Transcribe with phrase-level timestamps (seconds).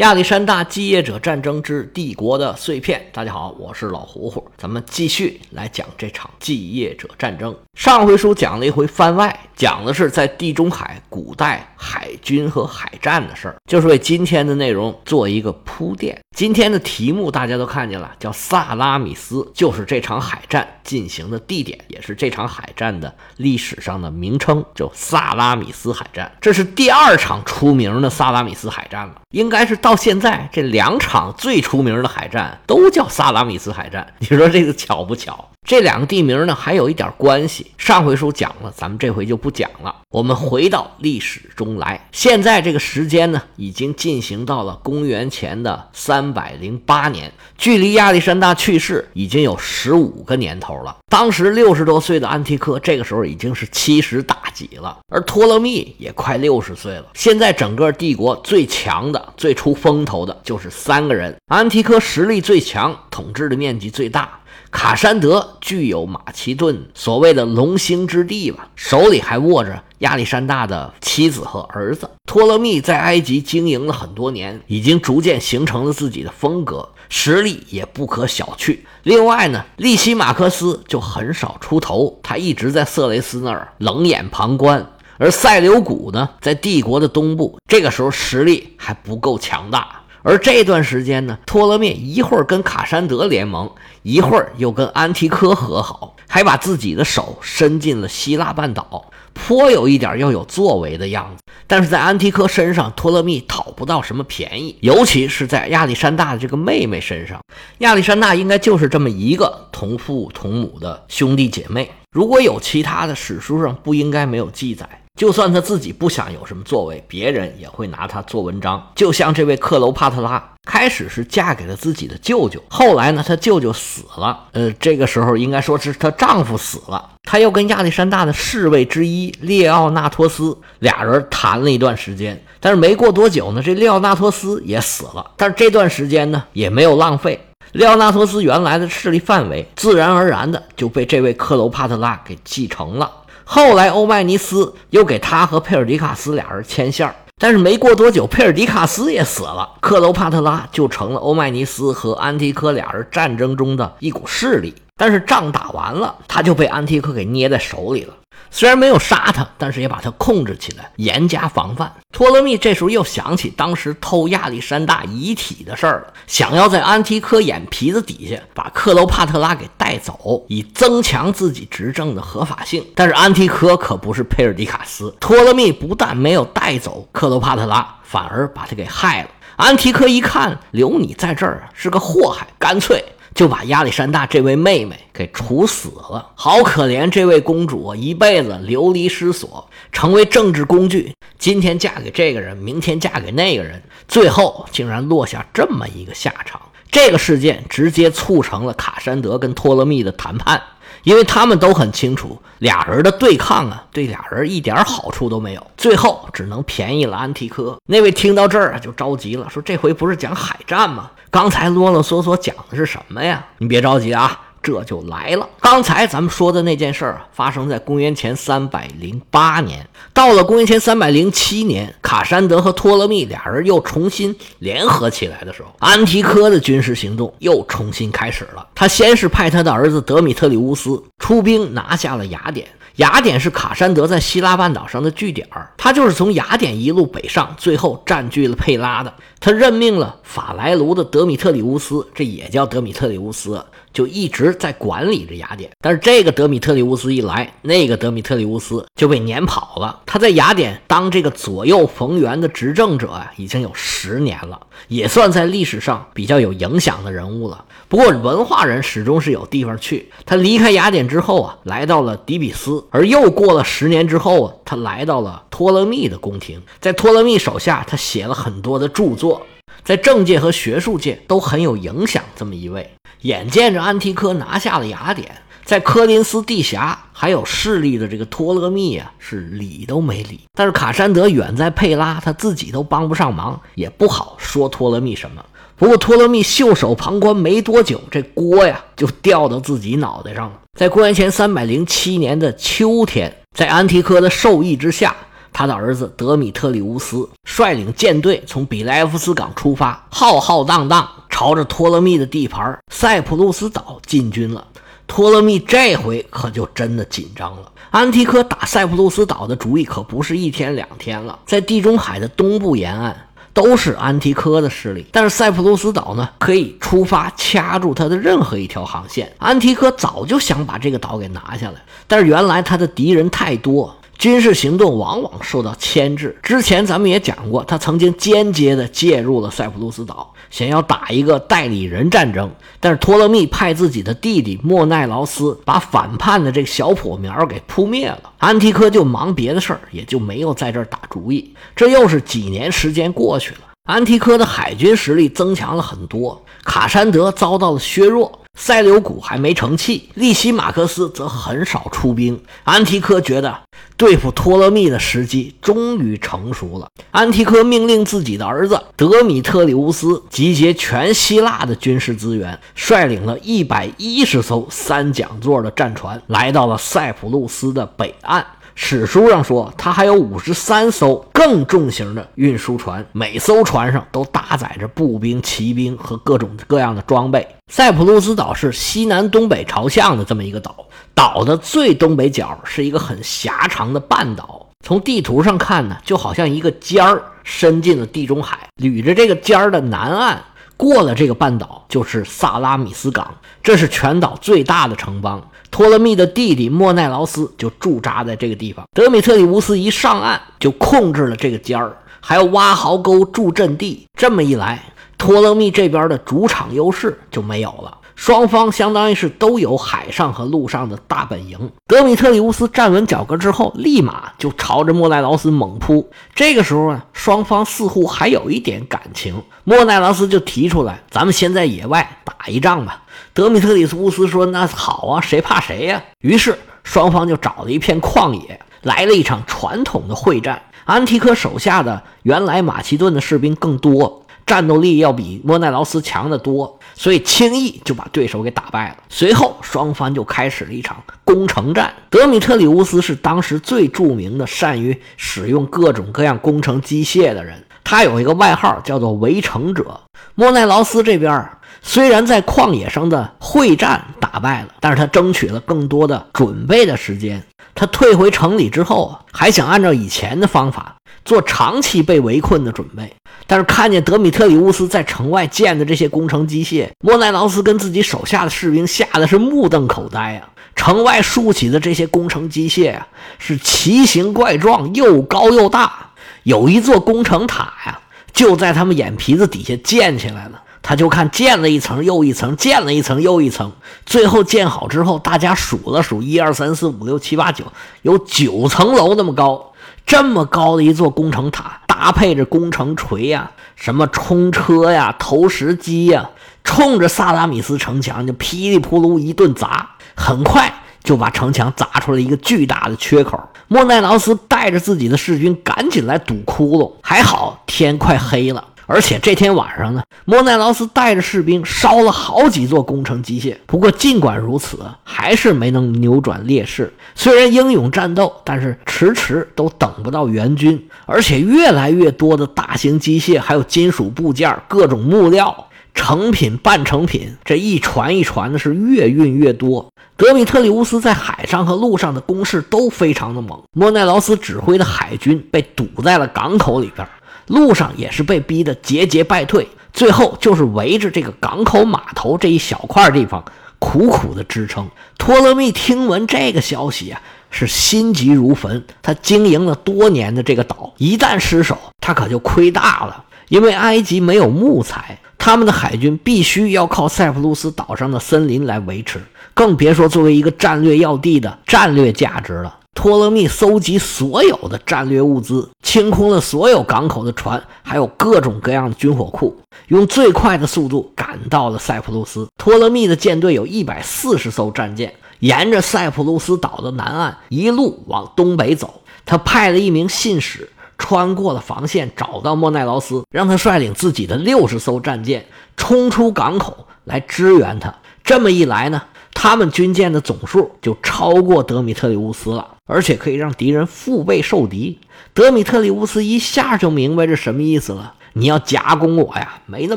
[0.00, 3.06] 亚历山大继业者战争之帝国的碎片。
[3.12, 7.54] 大家好，我是老胡胡，咱们继续来讲这场继业者战争。
[7.74, 16.18] 上回书讲了一回番外，讲的是在地中海古代海军和海战的事儿，就是为今天的内容做一个铺垫。
[16.34, 26.32] 今天的题目大家都看见了，叫萨拉米斯，就是这场海战进行的地点，也是这场海战的历史上的名称，就萨拉米斯海战。
[26.40, 34.14] 这是第二场出名的萨拉米斯海战了，应该是到现在这两场最出名的海战都叫萨拉米斯海战。
[34.18, 35.49] 你说这个巧不巧？
[35.66, 37.70] 这两个地名呢，还有一点关系。
[37.78, 39.94] 上回书讲了，咱们这回就不讲了。
[40.10, 50.96] 我们回到历史中来，现在这个时间呢，已经进行到了公元前的三百零八年，距离亚历山大去世已经有十五个年头了。
[51.08, 57.06] 当时六十多岁的安提柯，这个时候已经是七十大几了，而托勒密也快六十岁了。
[57.14, 64.39] 现在整个帝国最强的、最出风头的就是三个人：安提柯实力最强，统治的面积最大。
[64.70, 72.08] 卡山德具有马其顿所谓的龙兴之地吧，手里还握着亚历山大的妻子和儿子。
[72.24, 78.78] 托勒密在埃及经营了很多年，已经逐渐形成了自己的风格，实力也不可小觑。
[79.02, 84.92] 另外呢，利西马克斯就很少出头，他一直在色雷斯那儿冷眼旁观。
[85.18, 89.99] 而塞琉古呢，在帝国的东部，这个时候实力还不够强大。
[90.22, 93.70] 而这段时间呢，托勒密一会儿跟卡山德联盟，
[94.02, 101.42] 一会儿又跟安提柯和好，还把自己的手伸进了希腊半岛，颇有一点要有作为的样子。
[101.66, 107.40] 但是在安提柯身上，托勒密讨不到什么便宜，尤其是在亚历山大的这个妹妹身上。
[107.78, 114.99] 亚历山大应该就是这么一个同父同母的兄弟姐妹，如果有其他的史书上不应该没有记载。
[115.18, 118.90] 就算他自己不想有什么作为，别人也会拿他做文章。
[118.94, 135.32] 就像这位克罗帕特拉，开始是嫁给了自己的舅舅，后来呢，他舅舅死了，呃，这个时候应该说是她丈夫死了，她又跟亚历山大的侍卫之一列奥纳托斯俩人谈了一段时间，但是没过多久呢，这列奥纳托斯也死了。
[135.36, 137.38] 但是这段时间呢，也没有浪费，
[137.72, 143.10] 列奥纳托斯原来的势力范围，自然而然的就被这位克罗帕特拉给继承了。
[143.52, 154.72] 后来，欧迈尼斯又给他和佩尔迪卡斯俩人牵线儿，但是没过多久，佩尔迪卡斯也死了，克罗帕特拉就成了欧迈尼斯和安提柯俩人战争中的一股势力。
[155.00, 158.12] 但是仗打完了，他就被安提柯给捏在手里了。
[158.50, 161.90] 虽然没有杀他，但是也把他控制起来，严加防范。
[162.12, 172.84] 托勒密这时候又想起当时偷亚历山大遗体的事儿了，想要在安提柯眼皮子底下把克罗帕特拉给带走，以增强自己执政的合法性。
[172.94, 179.30] 但是安提柯可不是佩尔迪卡斯，托勒密不但没有带走克罗帕特拉，反而把他给害了。
[179.56, 183.02] 安提柯一看留你在这儿啊是个祸害，干脆。
[183.34, 191.12] 就把亚历山大这位妹妹给处死了，好可怜这位公主，一辈子流离失所，成为政治工具。
[191.38, 196.60] 今天嫁给这个人，明天嫁给那个人，最后竟然落下这么一个下场。
[196.90, 200.60] 这个事件直接促成了卡山德跟托勒密的谈判。
[201.02, 207.76] 因为他们都很清楚，俩人的对抗啊，对俩人一点好处都没有，最后只能便宜了安提柯。
[207.86, 211.10] 那位听到这儿啊，就着急了，说：“这回不是讲海战吗？
[211.30, 213.44] 刚才啰啰嗦嗦讲的是什么呀？
[213.58, 215.48] 你别着急啊。”这就来了。
[215.60, 219.86] 刚才咱们说的那件事儿，发生在公元前三百零八年。
[220.12, 228.68] 到了公元前三百零七年，卡山德和托勒密俩人又重新联合起来的时候，安提柯的军事行动又重新开始了。
[228.74, 232.66] 他先是派他的儿子德米特里乌斯出兵拿下了雅典。
[232.96, 239.14] 雅典是卡山德在希腊半岛上的据点儿，他就是从雅典一路北上，最后占据了佩拉的。
[239.38, 243.64] 他任命了法莱卢的德米特里乌斯，这也叫德米特里乌斯。
[243.92, 250.00] 就一直在管理着雅典，但是这个德米特里乌斯一来，那个德米特里乌斯就被撵跑了。
[250.06, 257.64] 他在雅典当这个左右逢源的执政者啊，已经有十年了，也算在历史上比较有影响的人物了。
[257.88, 260.08] 不过文化人始终是有地方去。
[260.24, 269.44] 他离开雅典之后啊，来到了底比斯，而又过了十年之后啊，他来到了托勒密的宫廷，在托勒密手下，他写了很多的著作。
[269.84, 272.90] 在政界和学术界都很有影响，这么一位，
[273.22, 275.30] 眼见着安提柯拿下了雅典，
[275.64, 280.40] 在科林斯地峡还有势力的这个托勒密啊，是理都没理。
[280.54, 285.44] 但是卡山德远在佩拉，他自己都帮不上忙，也不好说托勒密什么。
[285.76, 290.58] 不过托勒密袖手旁观没多久，这锅呀就掉到自己脑袋上了。
[290.78, 295.16] 在公元前三百零七年的秋天，在安提柯的授意之下。
[295.52, 304.66] 他的儿子德米特里乌斯率领舰队从比莱夫斯港出发，浩浩荡荡朝着托勒密的地盘塞浦路斯岛进军了。
[305.06, 307.70] 托勒密这回可就真的紧张了。
[307.90, 313.26] 安提柯打塞浦路斯岛的主意可不是一天两天了，在地中海的东部沿岸。
[313.52, 319.30] 都是安提柯的势力，但是塞浦路斯岛呢，可以出发掐住他的任何一条航线。
[319.38, 326.36] 安提柯早就想把这个岛给拿下来，但是原来他的敌人太多，军事行动往往受到牵制。
[326.42, 332.50] 之前咱们也讲过，他曾经间接的介入了塞浦路斯岛，想要打一个代理人战争。
[332.80, 341.54] 但是托勒密派自己的弟弟莫奈劳斯把反叛的这个小火苗给扑灭了，安提柯就忙别的事儿，也就没有在这儿打主意。
[341.74, 348.39] 这又是几年时间过去了，安提柯的海军实力增强了很多，卡山德遭到了削弱。
[348.58, 352.40] 塞琉古还没成器，利西马克斯则很少出兵。
[352.64, 353.58] 安提柯觉得
[353.96, 356.88] 对付托勒密的时机终于成熟了。
[357.10, 368.44] 安提柯命令自己的儿子德米特里乌斯集结全希腊的军事资源，率领了一百一十艘三桨座的战船，来到了塞浦路斯的北岸。
[368.74, 377.46] 史书上说，他还有五十三艘更重型的运输船，每艘船上都搭载着步兵、骑兵和各种各样的装备。
[377.70, 380.74] 塞浦路斯岛是西南东北朝向的这么一个岛，
[381.14, 390.42] 岛的最东北角是一个很狭长的半岛，从地图上看呢，就好像一个尖儿伸进了地中海，捋着这个尖儿的南岸。
[390.76, 395.46] 过了这个半岛就是萨拉米斯港，这是全岛最大的城邦。
[395.70, 398.84] 托勒密的弟弟莫奈劳斯就驻扎在这个地方。
[398.92, 404.06] 德米特里乌斯一上岸就控制了这个尖儿，还要挖壕沟筑阵地。
[404.18, 407.96] 这么一来，托勒密这边的主场优势就没有了。
[408.20, 411.58] 双方相当于是都有海上和陆上的大本营。
[411.86, 416.06] 德米特里乌斯站稳脚跟之后，立马就朝着莫奈劳斯猛扑。
[416.34, 419.42] 这个时候呢，双方似乎还有一点感情。
[419.64, 430.60] 莫奈劳斯就提出来：“咱们先在野外打一仗吧。”德米特里乌斯说：“那好啊，谁怕谁呀？”于是双方就找了一片旷野，来了一场传统的会战。
[430.84, 434.19] 安提柯手下的原来马其顿的士兵更多。
[434.50, 438.96] 战斗力要比莫奈劳斯强得多，所以轻易就把对手给打败了。
[439.08, 441.94] 随后，双方就开始了一场攻城战。
[442.10, 450.00] 德米特里乌斯是当时最著名的善于使用各种各样工程机械的人，他有一个外号叫做“围城者”。
[450.34, 451.48] 莫奈劳斯这边
[451.80, 457.40] 虽然在旷野上的会战打败了，但是他争取了更多的准备的时间。
[457.72, 463.12] 他退回城里之后，还想按照以前的方法做长期被围困的准备。
[463.46, 470.48] 但是看见德米特里乌斯在城外建的这些工程机械，莫奈劳斯跟自己手下的士兵吓得是目瞪口呆呀！
[470.76, 473.06] 城外竖起的这些工程机械啊，
[473.38, 476.10] 是奇形怪状，又高又大。
[476.44, 478.00] 有一座工程塔呀，
[478.32, 480.62] 就在他们眼皮子底下建起来了。
[480.82, 483.70] 他就看建了一层又一层，建了一层又一层，
[484.06, 487.64] 最后建好之后，大家数了数，一二三四五六七八九，
[488.00, 489.69] 有九层楼那么高。
[490.10, 496.28] 这么高的一座工程塔，搭配着工程锤呀、什么冲车呀、投石机呀，
[496.64, 503.40] 冲着萨拉米斯城墙就噼里啪噜一顿砸，很快就把城墙砸出了一个巨大的缺口。
[503.68, 508.66] 莫奈劳斯带着自己的士兵赶紧来堵窟窿，还好天快黑了。
[508.92, 513.56] 而且这天晚上呢，莫奈劳斯带着士兵烧了好几座工程机械。
[513.64, 516.92] 不过尽管如此，还是没能扭转劣势。
[517.14, 520.88] 虽然英勇战斗，但是迟迟都等不到援军。
[521.06, 529.88] 而且越来越多的大型机械，还有金属部件、各种木料、成品、半成品，这一船一船的是越运越多。
[530.16, 533.62] 德米特里乌斯在海上和路上的攻势都非常的猛。
[533.72, 537.06] 莫奈劳斯指挥的海军被堵在了港口里边。
[537.50, 543.44] 路上也是被逼得节节败退，最后就是围着这个港口码头这一小块地方
[543.80, 544.88] 苦苦的支撑。
[545.18, 548.84] 托勒密听闻这个消息啊，是心急如焚。
[549.02, 553.24] 他经营了多年的这个岛，一旦失守，他可就亏大了。
[553.48, 559.20] 因为埃及没有木材，他们的海军必须要靠塞浦路斯岛上的森林来维持，
[559.54, 562.76] 更别说作为一个战略要地的战略价值了。
[562.94, 569.56] 托勒密搜集所有的战略物资，清空了所有港口的船，还有各种各样的军火库，
[569.88, 572.46] 用最快的速度赶到了塞浦路斯。
[572.58, 579.00] 托勒密的舰队有一百四十艘战舰，沿着塞浦路斯岛的南岸一路往东北走。
[579.24, 580.68] 他派了一名信使
[580.98, 587.94] 穿过了防线，找到莫奈劳斯，让他率领自己的六十艘战舰冲出港口来支援他。
[588.22, 589.00] 这么一来呢？
[589.32, 594.98] 他们军舰的总数就超过德米特里乌斯了，而且可以让敌人腹背受敌。
[595.32, 598.14] 德米特里乌斯一下就明白这什么意思了。
[598.32, 599.96] 你要夹攻我呀，没那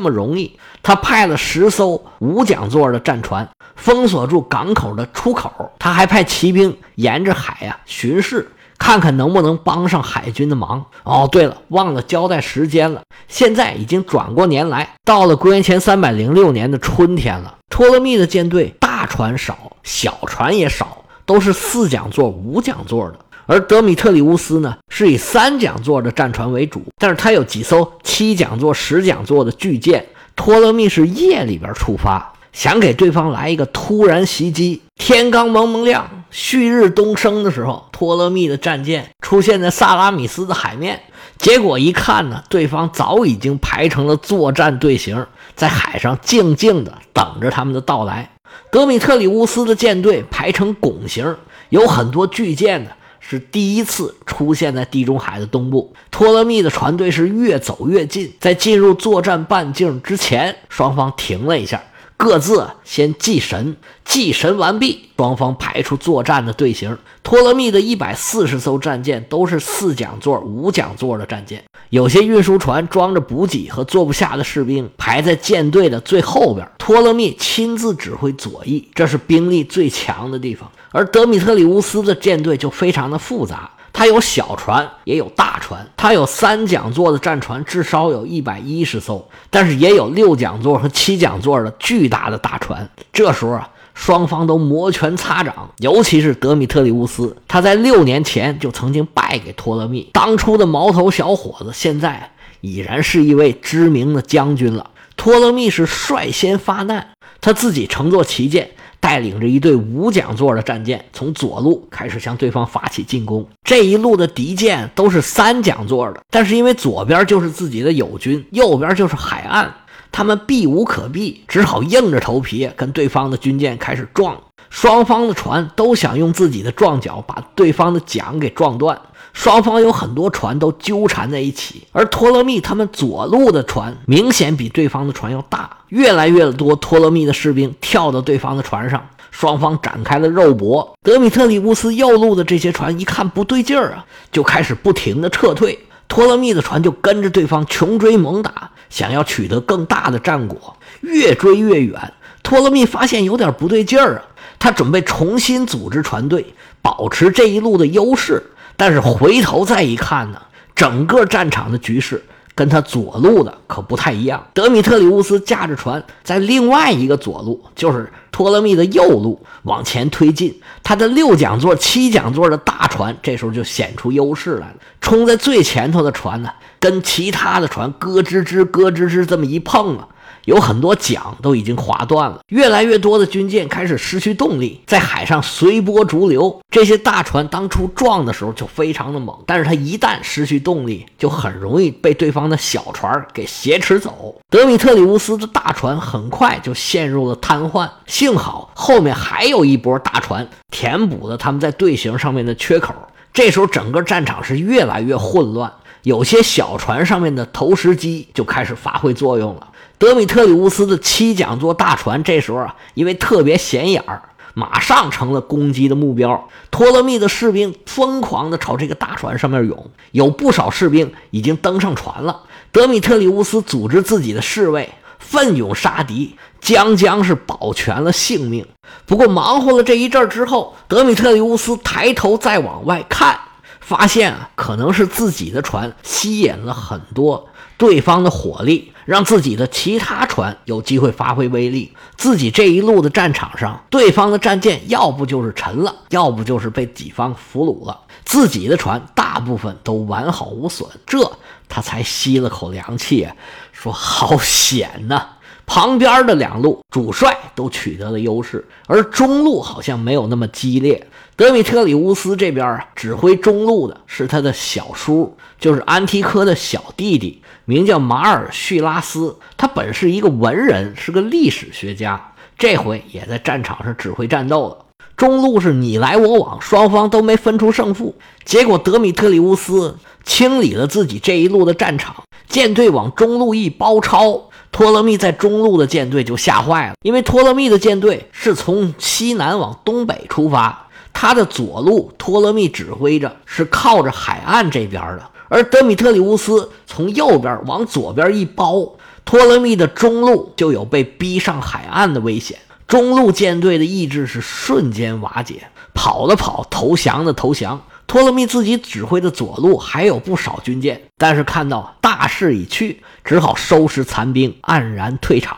[0.00, 0.58] 么容易。
[0.82, 5.72] 他派了十艘五桨座的战船，封锁住港口的出口。
[5.78, 10.84] 他还派骑兵沿着海呀巡视，看看能不能帮上海军的忙。
[11.04, 13.02] 哦，对了，忘了交代时间了。
[13.28, 17.58] 现在已经转过年来，到了公元前三百零六年的春天了。
[17.70, 23.18] 托勒密的舰队大船少，小船也少，都是四桨座、五桨座的。
[23.46, 30.06] 而德米特里乌斯呢，是以三桨座的战船为主，但是他有几艘七桨座、十桨座的巨舰。
[30.34, 34.82] 托勒密是夜里边出发，想给对方来一个突然袭击。
[34.96, 41.02] 天刚蒙蒙亮，旭日东升的时候，托勒密的战舰出现在萨拉米斯的海面。
[41.36, 48.30] 结果一看呢，对方早已经排成了作战队形，在海上静静的等着他们的到来。
[48.70, 51.36] 德米特里乌斯的舰队排成拱形，
[51.68, 52.90] 有很多巨舰呢。
[53.26, 61.82] 是第一次出现在地中海的东部，托勒密的船队是越走越近，在进入作战半径之前，双方停了一下，
[62.16, 63.76] 各自先祭神。
[64.04, 66.96] 祭神完毕，双方排出作战的队形。
[67.22, 76.68] 托勒密的一百四十艘战舰都是四桨座、五桨座的战舰，有些运输船装着补给和坐不下的士兵排在舰队的最后边。
[76.78, 80.70] 托勒密亲自指挥左翼，这是兵力最强的地方。
[80.90, 92.90] 而德米特里乌斯的舰队就非常的复杂，他有小船，也有大船，他有三桨座的战船，至少有一百一十艘，但是也有六桨座和七桨座的巨大的大船。
[93.12, 104.90] 这时候啊，双方都摩拳擦掌，尤其是德米特里乌斯，他在六年前就曾经败给托勒密，当初的毛头小伙子，现在已然是一位知名的将军了。
[105.16, 107.10] 托勒密是率先发难，
[107.40, 108.72] 他自己乘坐旗舰。
[109.04, 113.46] 带领着一队五桨座的战舰，从左路开始向对方发起进攻。
[113.62, 119.70] 这一路的敌舰都是三桨座的，但是因为左边就是自己的友军，右边就是海岸，
[120.10, 124.40] 他们避无可避，只好硬着头皮跟对方的军舰开始撞。
[124.74, 129.00] 双方的船都想用自己的撞角把对方的桨给撞断。
[129.32, 139.00] 双方有很多船都纠缠在一起，而托勒密他们左路的船明显比对方的船要大，越来越多托勒密的士兵跳到对方的船上，
[139.30, 140.96] 双方展开了肉搏。
[141.04, 145.78] 德米特里乌斯右路的这些船一看不对劲儿啊，就开始不停的撤退，
[146.08, 152.12] 托勒密的船就跟着对方穷追猛打，想要取得更大的战果，越追越远。
[152.42, 154.22] 托勒密发现有点不对劲儿啊，
[154.64, 158.42] 他准备重新组织船队，保持这一路的优势。
[158.78, 160.40] 但是回头再一看呢，
[160.74, 164.42] 整个战场的局势跟他左路的可不太一样。
[164.54, 170.58] 德米特里乌斯驾着船在另外一个左路，就是托勒密的右路往前推进。
[170.82, 174.76] 他的六桨座、七桨座的大船这时候就显出优势来了。
[175.02, 176.48] 冲在最前头的船呢，
[176.80, 180.08] 跟其他的船咯吱吱、咯吱吱这么一碰啊。
[180.44, 186.60] 有很多桨都已经划断了，越来越多的军舰开始失去动力，在海上随波逐流。
[186.70, 194.34] 这些大船当初撞的时候就非常的猛，但是它一旦失去动力，就很容易被对方的小船给挟持走。
[194.50, 202.94] 德米特里乌斯的大船很快就陷入了瘫痪，幸好后面还有一波大船填补了他们在队形上面的缺口。
[203.32, 205.72] 这时候整个战场是越来越混乱，
[206.04, 209.68] 有些小船上面的投石机就开始发挥作用了。
[209.98, 216.48] 德米特里乌斯的七桨座大船这时候啊，因为特别显眼儿，马上成了攻击的目标。
[216.70, 222.42] 托勒密的士兵疯狂地朝这个大船上面涌，有不少士兵已经登上船了。
[222.70, 228.66] 德米特里乌斯组织自己的侍卫奋勇杀敌，将将是保全了性命。
[229.06, 233.38] 不过忙活了这一阵之后，德米特里乌斯抬头再往外看，
[233.84, 238.90] 发现啊，可能是自己的船吸引了很多对方的火力。
[239.04, 251.30] 让自己的其他船有机会发挥威力，自己这一路的战场上，对方的战舰要不就是沉了，要不就是被己方俘虏了，自己的船大部分都完好无损，这
[251.68, 253.28] 他才吸了口凉气，
[253.72, 255.22] 说好险呐！
[255.66, 261.06] 旁边的两路主帅都取得了优势，而中路好像没有那么激烈。
[261.36, 267.42] 德米特里乌斯这边啊，指挥中路的是他的小叔，就是安提柯的小弟弟。
[267.64, 272.32] 名叫马尔叙拉斯，他本是一个文人，是个历史学家。
[272.56, 274.78] 这回也在战场上指挥战斗了。
[275.16, 278.14] 中路是你来我往，双方都没分出胜负。
[278.44, 282.14] 结果德米特里乌斯清理了自己这一路的战场，
[282.48, 290.83] 舰队往中路一包抄，托勒密在中路的舰队就吓坏了，因为托勒密的舰队是从西南往东北出发。
[291.14, 298.86] 他的左路托勒密指挥着是靠着海岸这边的，而德米特里乌斯从右边往左边一包，
[299.24, 302.58] 托勒密的中路就有被逼上海岸的危险。
[302.86, 307.80] 中路舰队的意志是瞬间瓦解，跑的跑，投降的投降。
[308.06, 315.56] 托勒密自己指挥的左路还有不少军舰，但是看到大势已去，只好收拾残兵，黯然退场。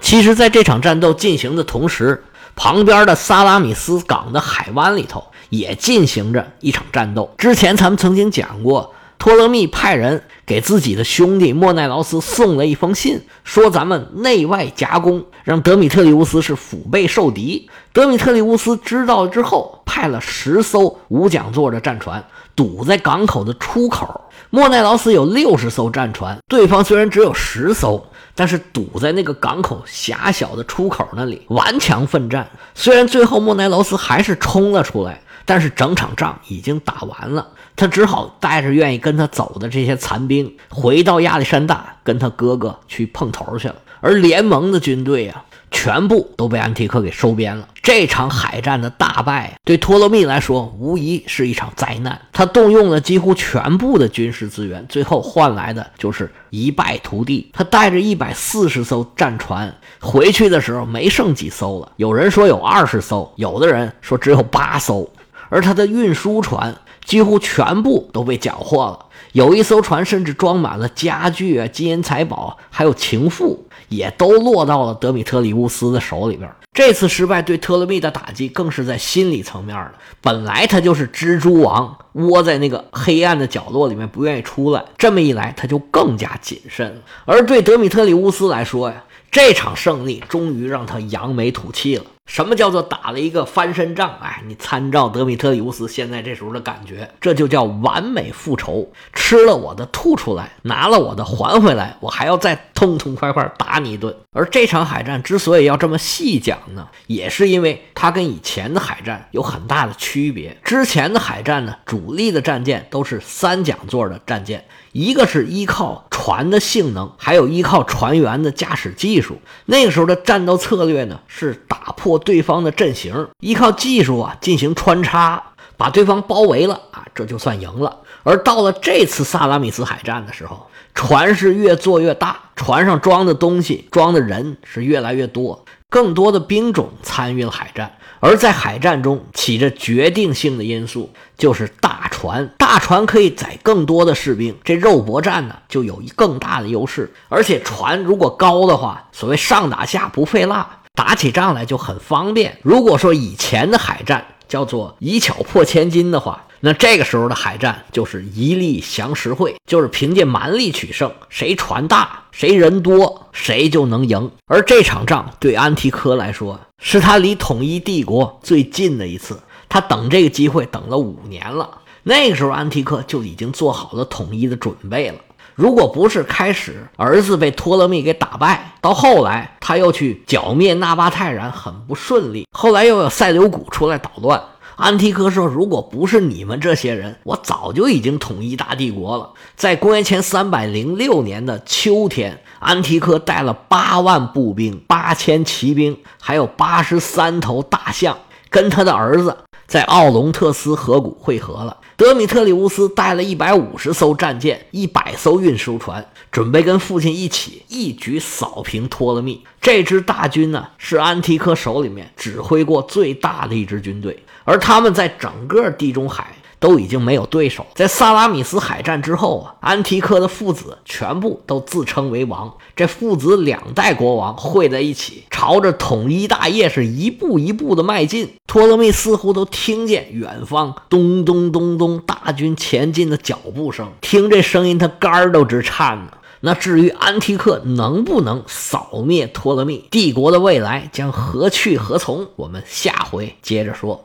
[0.00, 2.22] 其实，在这场战斗进行的同时，
[2.62, 7.32] 旁边的萨拉米斯港的海湾里头也进行着一场战斗。
[7.38, 8.92] 之前咱们曾经讲过。
[9.18, 17.68] 托勒密派人给自己的兄弟莫奈劳斯送了一封信，说咱们内外夹攻，让德米特里乌斯是腹背受敌。
[17.92, 22.24] 德米特里乌斯知道之后，派了十艘无桨座的战船
[22.56, 24.22] 堵在港口的出口。
[24.48, 28.02] 莫奈劳斯有六十艘战船，对方虽然只有十艘，
[28.40, 32.48] 但是堵在那个港口狭小的出口那里顽强奋战。
[32.74, 35.20] 虽然最后莫奈劳斯还是冲了出来。
[35.46, 43.74] 但是整场仗已经打完了，他只好带着愿意跟他走的这些残兵回到亚历山大，跟他哥哥去碰头去了。
[44.00, 47.68] 而联盟的军队呀，全部都被安提克给收编了。
[47.82, 52.20] 这场海战的大败，对托勒密来说无疑是一场灾难。
[52.32, 57.50] 他动用了几乎全部的军事资源，最后换来的就是一败涂地。
[57.52, 61.92] 他带着一百四十艘战船回去的时候，没剩几艘了。
[61.96, 65.08] 有人说有二十艘，有的人说只有八艘。
[65.48, 66.72] 而他的运输船
[67.04, 76.50] 几乎全部都被缴获了，有一艘船甚至装满了家具啊、金银财宝，还有情妇，也都落到了德米特里乌斯的手里边。
[76.72, 79.92] 这次失败对特勒密的打击更是在心理层面的。
[80.20, 87.00] 本来他就是蜘蛛王，窝在那个黑暗的角落里面不愿意出来，这么一来他就更加谨慎了。
[87.24, 89.02] 而对德米特里乌斯来说呀，
[89.32, 92.04] 这场胜利终于让他扬眉吐气了。
[92.30, 94.14] 什么叫做打了一个翻身仗？
[94.22, 98.92] 哎，你参照德米特里乌斯现在这时候的感觉，这就叫完美复仇。
[99.12, 104.16] 吃了我的吐出来，拿了我的还回来，我还要再痛痛快快打你一顿。
[104.32, 110.56] 而这场海战之所以要这么细讲呢，也是因为它跟以前的海战有很大的区别。
[110.64, 114.64] 之前的海战呢，主力的战舰都是三桨座的战舰。
[114.92, 119.38] 一个是依靠船的性能，还有依靠船员的驾驶技术。
[119.66, 127.98] 那个时候的战斗策略呢，是打破对方的阵型，依靠技术啊进行穿插，把对方包围了啊，这就算赢了。
[128.22, 137.96] 而到了这次萨拉米斯海战的时候，船是越做越大，船上装的东西、装的人是越来越多，更多的兵种参与了海战。
[138.22, 147.10] 而在海战中起着决定性的因素就是大船，大船可以载更多的士兵，这肉搏战呢就有一更大的优势。
[147.30, 152.58] 而且船如果高的话，所谓上打下不费蜡，打起仗来就很方便。
[152.60, 164.30] 如果说以前的海战叫做以巧破千金的话，那这个时候的海战就是一力降十会，就是凭借蛮力取胜，谁船大，谁人多，谁就能赢。
[164.46, 169.40] 而这场仗对安提柯来说，是他离统一帝国最近的一次。
[169.70, 175.14] 他等这个机会等了五年了，那个时候安提柯就已经做好了统一的准备了。
[175.54, 182.46] 如果不是开始儿子被托勒密给打败，到后来他又去剿灭纳巴泰然，很不顺利。
[182.52, 184.42] 后来又有塞琉古出来捣乱。
[184.80, 198.16] 安提柯说：“如果不是你们这些人，我早就已经统一大帝国了。”在公元前三百零六年的秋天，安提柯带了八万步兵、八千骑兵，还有八十三头大象，
[198.48, 199.36] 跟他的儿子
[199.70, 201.76] 在奥龙特斯河谷汇合了。
[201.96, 209.40] 德米特里乌斯带了一百五十艘战舰、一百艘运输船，准备跟父亲一起一举扫平托勒密。
[209.60, 214.20] 这支大军呢，是安提柯手里面指挥过最大的一支军队。
[214.42, 217.66] 而他们在整个地中海都已经没有对手。
[217.74, 222.54] 在萨拉米斯海战之后啊，安提柯的父子全部都自称为王。
[222.76, 228.34] 这父子两代国王汇在一起，朝着统一大业是一步一步的迈进。
[228.46, 236.12] 托勒密似乎都听见远方咚咚咚咚大军前进的脚步声，听这声音他肝儿都直颤呢。
[236.42, 243.98] 那至于安提克能不能扫灭托勒密帝国的未来将何去何从，我们下回接着说。